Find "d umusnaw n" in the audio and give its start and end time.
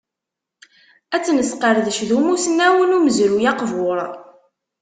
2.07-2.95